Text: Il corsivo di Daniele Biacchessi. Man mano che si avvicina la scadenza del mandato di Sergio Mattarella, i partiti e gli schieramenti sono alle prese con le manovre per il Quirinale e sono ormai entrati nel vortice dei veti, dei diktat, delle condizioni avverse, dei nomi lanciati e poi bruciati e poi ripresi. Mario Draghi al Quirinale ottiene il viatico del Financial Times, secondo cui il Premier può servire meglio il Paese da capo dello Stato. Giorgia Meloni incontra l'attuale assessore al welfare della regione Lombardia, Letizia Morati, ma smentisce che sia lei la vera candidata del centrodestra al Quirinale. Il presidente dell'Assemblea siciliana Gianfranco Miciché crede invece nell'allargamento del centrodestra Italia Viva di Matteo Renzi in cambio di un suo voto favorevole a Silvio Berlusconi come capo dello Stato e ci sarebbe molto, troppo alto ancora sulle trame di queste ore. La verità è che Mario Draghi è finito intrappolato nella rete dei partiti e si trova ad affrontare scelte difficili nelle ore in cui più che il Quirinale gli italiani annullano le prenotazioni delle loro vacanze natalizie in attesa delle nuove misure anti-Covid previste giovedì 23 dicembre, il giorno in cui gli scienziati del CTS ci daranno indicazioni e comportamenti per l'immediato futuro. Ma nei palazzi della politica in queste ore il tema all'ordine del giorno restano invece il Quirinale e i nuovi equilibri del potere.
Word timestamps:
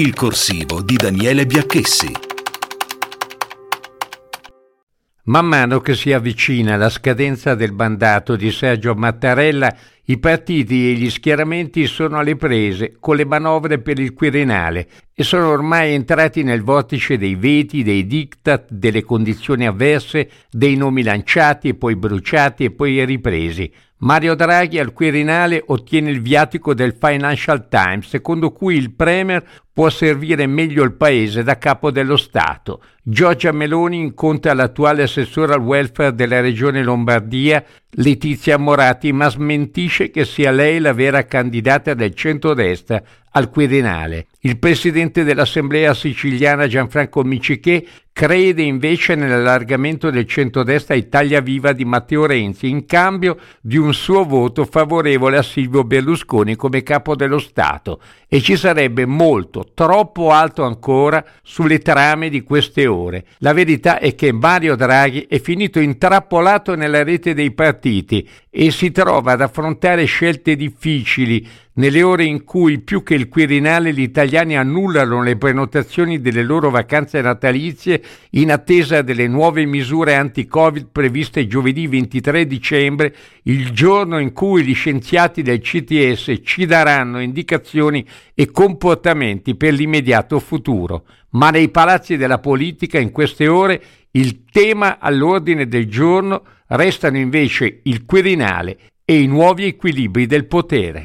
Il 0.00 0.14
corsivo 0.14 0.80
di 0.80 0.96
Daniele 0.96 1.44
Biacchessi. 1.44 2.10
Man 5.24 5.44
mano 5.44 5.80
che 5.80 5.94
si 5.94 6.10
avvicina 6.14 6.76
la 6.76 6.88
scadenza 6.88 7.54
del 7.54 7.72
mandato 7.72 8.34
di 8.34 8.50
Sergio 8.50 8.94
Mattarella, 8.94 9.76
i 10.04 10.18
partiti 10.18 10.88
e 10.88 10.94
gli 10.94 11.10
schieramenti 11.10 11.86
sono 11.86 12.16
alle 12.16 12.36
prese 12.36 12.96
con 12.98 13.16
le 13.16 13.26
manovre 13.26 13.78
per 13.78 13.98
il 13.98 14.14
Quirinale 14.14 14.88
e 15.14 15.22
sono 15.22 15.50
ormai 15.50 15.92
entrati 15.92 16.42
nel 16.44 16.62
vortice 16.62 17.18
dei 17.18 17.34
veti, 17.34 17.82
dei 17.82 18.06
diktat, 18.06 18.70
delle 18.70 19.04
condizioni 19.04 19.66
avverse, 19.66 20.30
dei 20.50 20.76
nomi 20.76 21.02
lanciati 21.02 21.68
e 21.68 21.74
poi 21.74 21.94
bruciati 21.94 22.64
e 22.64 22.70
poi 22.70 23.04
ripresi. 23.04 23.70
Mario 24.02 24.34
Draghi 24.34 24.78
al 24.78 24.94
Quirinale 24.94 25.62
ottiene 25.66 26.10
il 26.10 26.22
viatico 26.22 26.72
del 26.72 26.96
Financial 26.98 27.68
Times, 27.68 28.08
secondo 28.08 28.50
cui 28.50 28.76
il 28.76 28.94
Premier 28.94 29.44
può 29.70 29.90
servire 29.90 30.46
meglio 30.46 30.84
il 30.84 30.94
Paese 30.94 31.42
da 31.42 31.58
capo 31.58 31.90
dello 31.90 32.16
Stato. 32.16 32.82
Giorgia 33.02 33.52
Meloni 33.52 33.98
incontra 33.98 34.54
l'attuale 34.54 35.02
assessore 35.02 35.52
al 35.52 35.60
welfare 35.60 36.14
della 36.14 36.40
regione 36.40 36.82
Lombardia, 36.82 37.62
Letizia 37.90 38.56
Morati, 38.56 39.12
ma 39.12 39.28
smentisce 39.28 40.10
che 40.10 40.24
sia 40.24 40.50
lei 40.50 40.78
la 40.78 40.94
vera 40.94 41.26
candidata 41.26 41.92
del 41.92 42.14
centrodestra 42.14 43.02
al 43.32 43.50
Quirinale. 43.50 44.28
Il 44.40 44.58
presidente 44.58 45.24
dell'Assemblea 45.24 45.92
siciliana 45.92 46.66
Gianfranco 46.66 47.22
Miciché 47.22 47.84
crede 48.20 48.60
invece 48.60 49.14
nell'allargamento 49.14 50.10
del 50.10 50.26
centrodestra 50.26 50.94
Italia 50.94 51.40
Viva 51.40 51.72
di 51.72 51.86
Matteo 51.86 52.26
Renzi 52.26 52.68
in 52.68 52.84
cambio 52.84 53.38
di 53.62 53.78
un 53.78 53.94
suo 53.94 54.26
voto 54.26 54.66
favorevole 54.66 55.38
a 55.38 55.42
Silvio 55.42 55.84
Berlusconi 55.84 56.54
come 56.54 56.82
capo 56.82 57.16
dello 57.16 57.38
Stato 57.38 57.98
e 58.28 58.42
ci 58.42 58.58
sarebbe 58.58 59.06
molto, 59.06 59.70
troppo 59.72 60.32
alto 60.32 60.64
ancora 60.64 61.24
sulle 61.42 61.78
trame 61.78 62.28
di 62.28 62.42
queste 62.42 62.86
ore. 62.86 63.24
La 63.38 63.54
verità 63.54 63.98
è 63.98 64.14
che 64.14 64.32
Mario 64.32 64.76
Draghi 64.76 65.24
è 65.26 65.40
finito 65.40 65.80
intrappolato 65.80 66.74
nella 66.74 67.02
rete 67.02 67.32
dei 67.32 67.52
partiti 67.52 68.28
e 68.50 68.70
si 68.70 68.90
trova 68.90 69.32
ad 69.32 69.40
affrontare 69.40 70.04
scelte 70.04 70.56
difficili 70.56 71.48
nelle 71.74 72.02
ore 72.02 72.24
in 72.24 72.42
cui 72.42 72.80
più 72.80 73.04
che 73.04 73.14
il 73.14 73.28
Quirinale 73.28 73.92
gli 73.92 74.00
italiani 74.00 74.56
annullano 74.56 75.22
le 75.22 75.36
prenotazioni 75.36 76.20
delle 76.20 76.42
loro 76.42 76.68
vacanze 76.68 77.20
natalizie 77.20 78.02
in 78.30 78.50
attesa 78.50 79.02
delle 79.02 79.28
nuove 79.28 79.64
misure 79.66 80.16
anti-Covid 80.16 80.88
previste 80.90 81.46
giovedì 81.46 81.86
23 81.86 82.46
dicembre, 82.46 83.14
il 83.44 83.70
giorno 83.70 84.18
in 84.18 84.32
cui 84.32 84.64
gli 84.64 84.74
scienziati 84.74 85.42
del 85.42 85.60
CTS 85.60 86.40
ci 86.42 86.66
daranno 86.66 87.20
indicazioni 87.20 88.04
e 88.34 88.50
comportamenti 88.50 89.54
per 89.54 89.72
l'immediato 89.72 90.40
futuro. 90.40 91.04
Ma 91.30 91.50
nei 91.50 91.68
palazzi 91.68 92.16
della 92.16 92.38
politica 92.38 92.98
in 92.98 93.12
queste 93.12 93.46
ore 93.46 93.82
il 94.12 94.44
tema 94.50 94.98
all'ordine 94.98 95.68
del 95.68 95.86
giorno 95.86 96.42
restano 96.66 97.16
invece 97.16 97.80
il 97.84 98.04
Quirinale 98.04 98.76
e 99.04 99.20
i 99.20 99.26
nuovi 99.26 99.66
equilibri 99.66 100.26
del 100.26 100.46
potere. 100.46 101.04